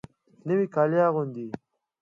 نوي 0.47 0.65
کالي 0.75 0.99
اغوندې 1.09 1.47